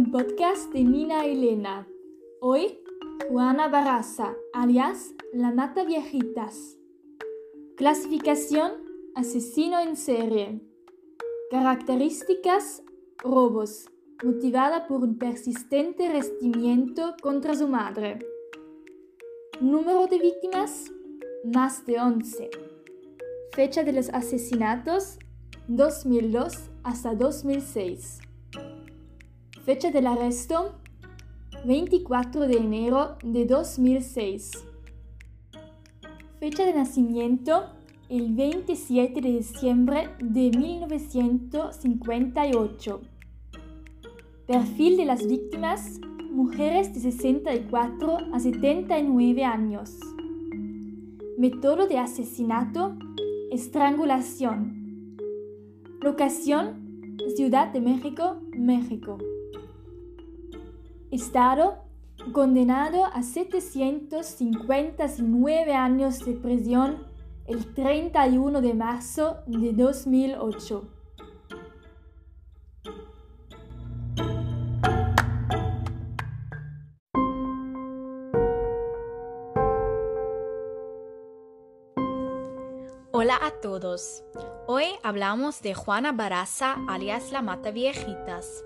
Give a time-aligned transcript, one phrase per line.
[0.00, 1.86] un podcast de Nina Elena.
[2.40, 2.78] Hoy,
[3.28, 6.78] Juana Barraza, alias La Mata Viejitas.
[7.76, 8.72] Clasificación,
[9.14, 10.62] asesino en serie.
[11.50, 12.82] Características,
[13.18, 13.90] robos,
[14.24, 18.20] motivada por un persistente restimiento contra su madre.
[19.60, 20.90] Número de víctimas,
[21.44, 22.48] más de 11.
[23.52, 25.18] Fecha de los asesinatos,
[25.68, 28.29] 2002 hasta 2006.
[29.70, 30.74] Fecha del arresto,
[31.64, 34.50] 24 de enero de 2006.
[36.40, 37.66] Fecha de nacimiento,
[38.08, 43.00] el 27 de diciembre de 1958.
[44.48, 46.00] Perfil de las víctimas,
[46.32, 50.00] mujeres de 64 a 79 años.
[51.38, 52.98] Método de asesinato,
[53.52, 55.16] estrangulación.
[56.00, 59.18] Locación, Ciudad de México, México.
[61.10, 61.78] Estado,
[62.32, 67.04] condenado a 759 años de prisión
[67.46, 70.88] el 31 de marzo de 2008.
[83.12, 84.22] Hola a todos.
[84.68, 88.62] Hoy hablamos de Juana Baraza alias la Mata Viejitas.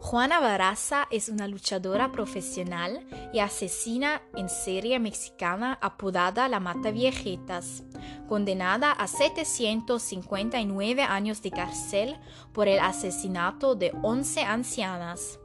[0.00, 7.82] Juana Baraza es una luchadora profesional y asesina en serie mexicana apodada La Mata Viejitas,
[8.28, 12.16] condenada a 759 años de cárcel
[12.52, 15.40] por el asesinato de 11 ancianas.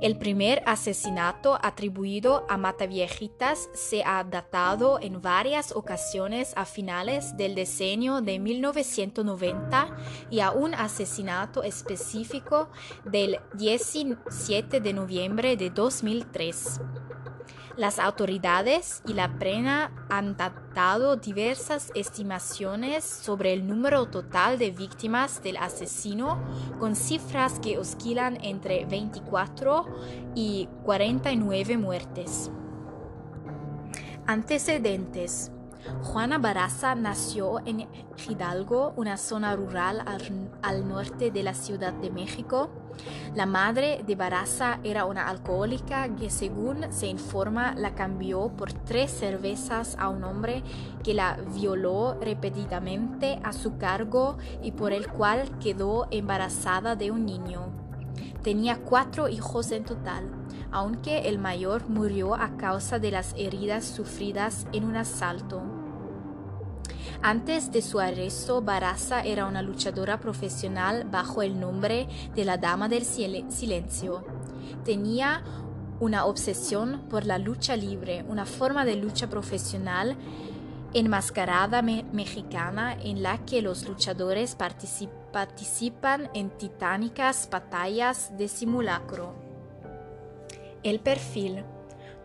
[0.00, 7.54] El primer asesinato atribuido a Mataviejitas se ha datado en varias ocasiones a finales del
[7.54, 9.96] decenio de 1990
[10.30, 12.68] y a un asesinato específico
[13.04, 16.80] del 17 de noviembre de 2003.
[17.80, 20.36] Las autoridades y la prensa han
[20.74, 26.44] dado diversas estimaciones sobre el número total de víctimas del asesino,
[26.78, 29.86] con cifras que oscilan entre 24
[30.34, 32.50] y 49 muertes.
[34.26, 35.50] Antecedentes
[36.02, 37.88] Juana Baraza nació en
[38.28, 40.04] Hidalgo, una zona rural
[40.62, 42.70] al, norte de la Ciudad de México.
[43.34, 49.10] La madre de Baraza era una alcohólica que según se informa la cambió por tres
[49.10, 50.62] cervezas a un hombre
[51.02, 57.24] que la violó repetidamente a su cargo y por el cual quedó embarazada de un
[57.24, 57.72] niño.
[58.42, 60.39] Tenía cuatro hijos en total,
[60.72, 65.62] aunque el mayor murió a causa de las heridas sufridas en un asalto.
[67.22, 72.88] Antes de su arresto, Baraza era una luchadora profesional bajo el nombre de la Dama
[72.88, 74.24] del Silencio.
[74.84, 75.42] Tenía
[75.98, 80.16] una obsesión por la lucha libre, una forma de lucha profesional
[80.94, 84.56] enmascarada mexicana en la que los luchadores
[85.32, 89.49] participan en titánicas batallas de simulacro.
[90.82, 91.62] El perfil.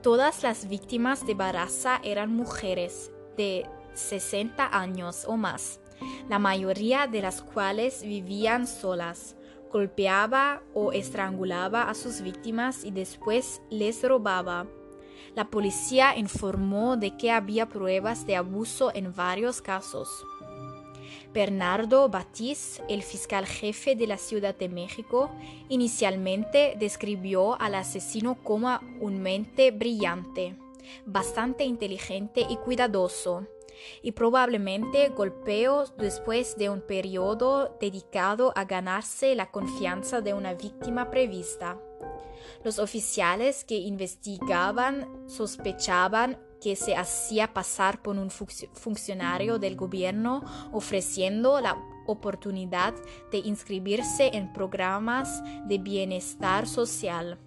[0.01, 5.81] Todas las víctimas de Baraza eran mujeres de 60 años o más,
[6.29, 9.35] la mayoría de las cuales vivían solas.
[9.73, 14.67] Golpeaba o estrangulaba a sus víctimas y después les robaba.
[15.35, 20.07] La policía informó de que había pruebas de abuso en varios casos.
[21.33, 25.31] Bernardo Batiz, el fiscal jefe de la Ciudad de México,
[25.69, 30.55] inicialmente describió al asesino como un mente brillante,
[31.05, 33.47] bastante inteligente y cuidadoso,
[34.01, 41.09] y probablemente golpeó después de un periodo dedicado a ganarse la confianza de una víctima
[41.09, 41.79] prevista.
[42.63, 51.61] Los oficiales que investigaban sospechaban que se hacía pasar por un funcionario del gobierno ofreciendo
[51.61, 51.77] la
[52.07, 52.93] oportunidad
[53.31, 57.39] de inscribirse en programas de bienestar social.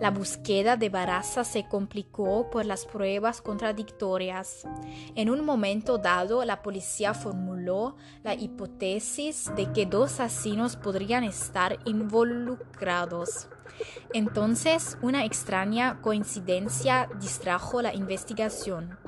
[0.00, 4.66] La búsqueda de Baraza se complicó por las pruebas contradictorias.
[5.14, 11.78] En un momento dado, la policía formuló la hipótesis de que dos asesinos podrían estar
[11.84, 13.48] involucrados.
[14.12, 18.98] Entonces, una extraña coincidencia distrajo la investigación.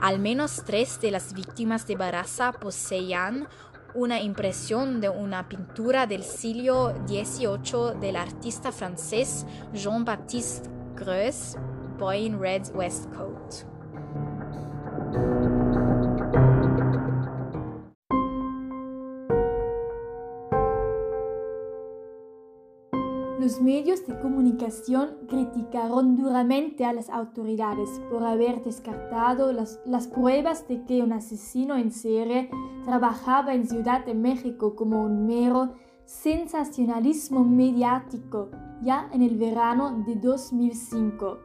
[0.00, 3.48] Al menos tres de las víctimas de Baraza poseían
[3.94, 11.58] una impresión de una pintura del siglo XVIII del artista francés Jean-Baptiste Greuze,
[11.98, 13.77] Boy in Red Waistcoat.
[23.38, 30.82] Los medios de comunicación criticaron duramente a las autoridades por haber descartado las, pruebas de
[30.84, 32.50] que un asesino en serie
[32.84, 35.74] trabajaba en Ciudad de México como un mero
[36.04, 38.50] sensacionalismo mediático
[38.82, 41.38] ya en el verano de 2005.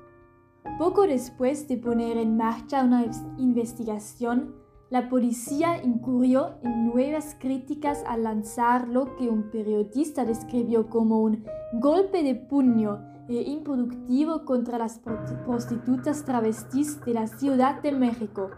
[0.79, 3.05] Poco después de poner en marcha una
[3.37, 4.55] investigación,
[4.93, 11.43] la policía incurrió en nuevas críticas al lanzar lo que un periodista describió como un
[11.79, 18.51] golpe de puño e improductivo contra las prostitutas travestis de la Ciudad de México.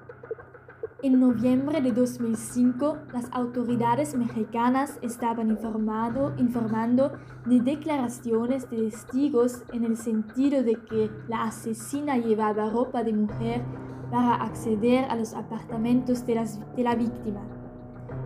[1.02, 7.14] En noviembre de 2005, las autoridades mexicanas estaban informado, informando
[7.46, 13.64] de declaraciones de testigos en el sentido de que la asesina llevaba ropa de mujer
[14.12, 16.36] para acceder a los apartamentos de,
[16.78, 17.42] la víctima.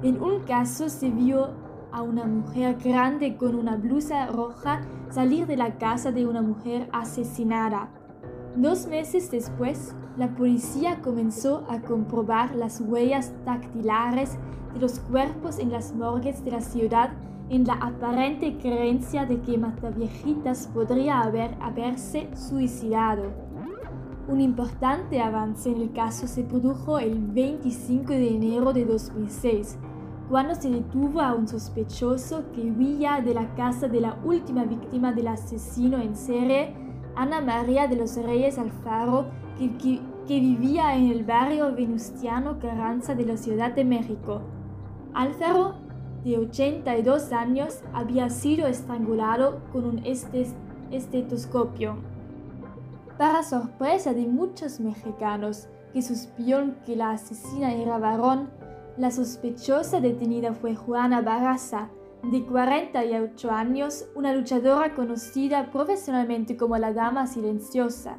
[0.04, 1.50] En un caso se vio
[1.92, 6.88] a una mujer grande con una blusa roja salir de la casa de una mujer
[6.94, 7.90] asesinada.
[8.56, 14.38] Dos meses después, la policía comenzó a comprobar las huellas dactilares
[14.74, 17.12] de los cuerpos en las morgues de la ciudad
[17.50, 23.49] en la aparente creencia de que Mataviejitas podría haber, haberse suicidado.
[24.30, 29.80] Un importante avance en el caso se produjo el 25 de enero de 2006,
[30.30, 35.14] cuando se detuvo a un sospechoso que huía de la casa de la última víctima
[35.14, 36.76] del asesino en serie,
[37.16, 39.26] Ana María de los Reyes Alfaro,
[39.58, 44.42] que, vivía en el barrio venustiano Carranza de la Ciudad de México.
[45.16, 45.74] Alfaro,
[46.24, 50.04] de 82 años, había sido estrangulado con un
[50.92, 52.19] estetoscopio.
[53.20, 58.50] Para sorpresa de muchos mexicanos que suspieron que la asesina era varón,
[58.96, 61.90] la sospechosa detenida fue Juana Barraza,
[62.24, 68.16] de 48 años, una luchadora conocida profesionalmente como la Dama Silenciosa.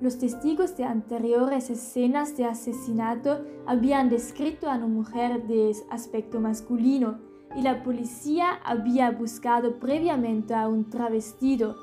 [0.00, 7.18] Los testigos de anteriores escenas de asesinato habían descrito a una mujer de aspecto masculino
[7.54, 11.76] y la policía había buscado previamente a un travestido,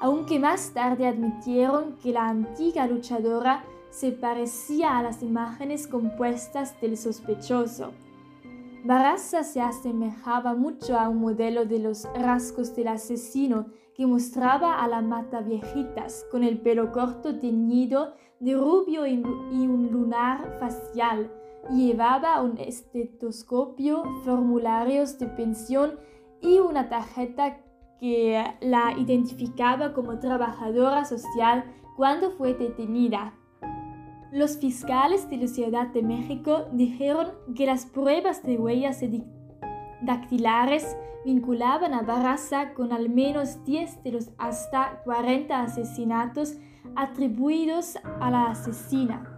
[0.00, 6.96] aunque más tarde admitieron que la antigua luchadora se parecía a las imágenes compuestas del
[6.96, 7.92] sospechoso.
[8.82, 14.88] Barraza se asemejaba mucho a un modelo de los rasgos del asesino que mostraba a
[14.88, 21.30] la mata viejitas con el pelo corto teñido de rubio y un lunar facial.
[21.70, 25.98] Llevaba un estetoscopio, formularios de pensión
[26.40, 27.58] y una tarjeta
[28.00, 31.64] que la identificaba como trabajadora social
[31.96, 33.34] cuando fue detenida.
[34.32, 39.00] Los fiscales de la Ciudad de México dijeron que las pruebas de huellas
[40.02, 46.54] dactilares vinculaban a Barraza con al menos 10 de los hasta 40 asesinatos
[46.96, 49.36] atribuidos a la asesina.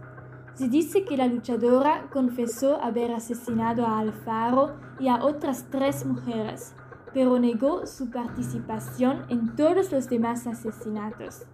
[0.53, 6.75] Se dice que la luchadora confesó haber asesinado a Alfaro y a otras tres mujeres,
[7.13, 11.45] pero negó su participación en todos los demás asesinatos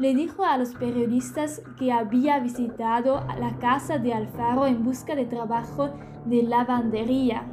[0.00, 5.26] le dijo a los periodistas que había visitado la casa de Alfaro en busca de
[5.26, 5.90] trabajo
[6.24, 7.44] de lavandería.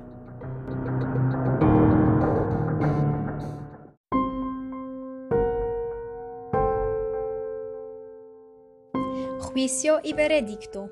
[9.39, 10.89] Juicio y veredicto.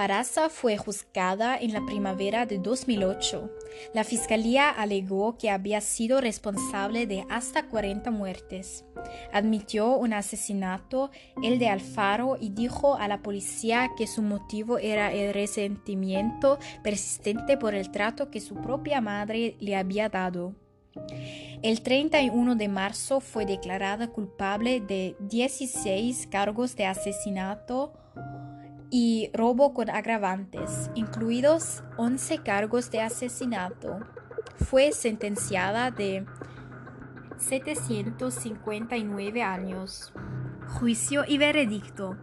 [0.00, 3.50] Barraza fue juzgada en la primavera de 2008.
[3.92, 8.86] La fiscalía alegó que había sido responsable de hasta 40 muertes.
[9.30, 11.10] Admitió un asesinato,
[11.42, 17.58] el de Alfaro, y dijo a la policía que su motivo era el resentimiento persistente
[17.58, 20.54] por el trato que su propia madre le había dado.
[21.62, 27.92] El 31 de marzo fue declarada culpable de 16 cargos de asesinato,
[28.90, 34.00] y robo con agravantes, incluidos 11 cargos de asesinato.
[34.56, 36.26] Fue sentenciada de
[37.38, 40.12] 759 años.
[40.68, 42.18] Juicio y veredicto.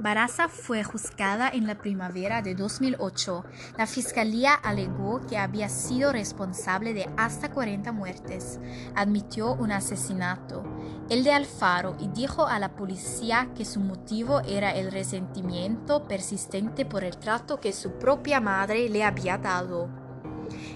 [0.00, 3.44] Baraza fue juzgada en la primavera de 2008.
[3.76, 8.60] La fiscalía alegó que había sido responsable de hasta 40 muertes.
[8.94, 10.64] Admitió un asesinato,
[11.10, 16.84] el de Alfaro, y dijo a la policía que su motivo era el resentimiento persistente
[16.84, 20.07] por el trato que su propia madre le había dado.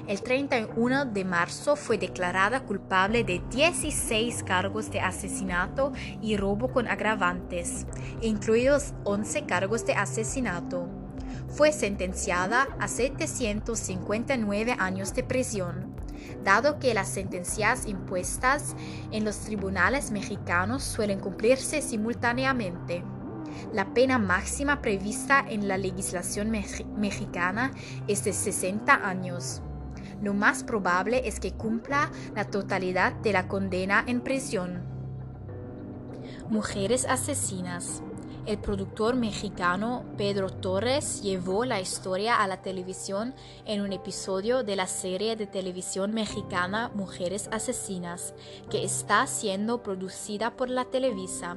[0.09, 6.89] El 31 de marzo fue declarada culpable de 16 cargos de asesinato y robo con
[6.89, 7.87] agravantes,
[8.21, 10.89] incluidos 11 cargos de asesinato.
[11.49, 15.93] Fue sentenciada a 759 años de prisión.
[16.45, 18.75] dado que las sentencias impuestas
[19.11, 23.05] en los tribunales mexicanos suelen cumplirse simultáneamente.
[23.73, 27.73] La pena máxima prevista en la legislación mexicana
[28.09, 29.63] es de 60 años.
[30.23, 34.83] Lo más probable es que cumpla la totalidad de la condena en prisión.
[36.49, 38.03] Mujeres asesinas.
[38.47, 43.35] El productor mexicano Pedro Torres llevó la historia a la televisión
[43.67, 48.35] en un episodio de la serie de televisión mexicana Mujeres Asesinas,
[48.69, 51.57] que está siendo producida por la Televisa.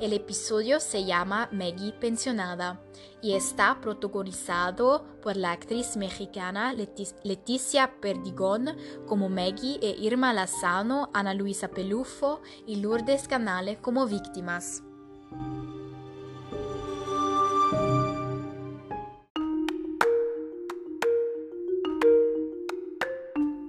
[0.00, 2.80] El episodio se llama Maggie Pensionada
[3.22, 11.34] y está protagonizado por la actriz mexicana Leticia Perdigón como Maggie e Irma Lazano, Ana
[11.34, 14.82] Luisa Pelufo y Lourdes Canale como víctimas.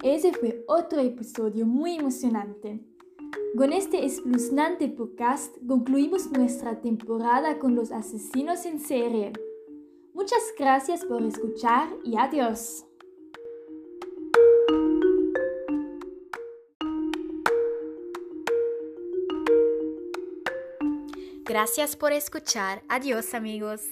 [0.02, 2.80] Ese fue otro episodio muy emocionante.
[3.58, 9.32] Con este espeluznante podcast concluimos nuestra temporada con los asesinos en serie.
[10.14, 12.84] Muchas gracias por escuchar y adiós.
[21.44, 22.84] Gracias por escuchar.
[22.88, 23.88] Adiós amigos.